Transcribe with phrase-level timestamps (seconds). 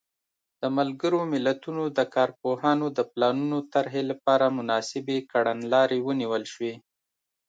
[0.61, 6.73] د ملګرو ملتونو د کارپوهانو د پلانونو طرحې لپاره مناسبې کړنلارې ونیول شوې.